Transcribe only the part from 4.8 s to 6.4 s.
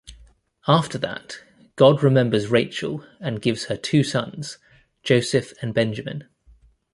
Joseph and Benjamin.